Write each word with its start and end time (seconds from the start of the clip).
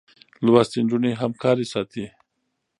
لوستې 0.45 0.77
نجونې 0.83 1.11
همکاري 1.21 1.65
ساتي. 1.73 2.05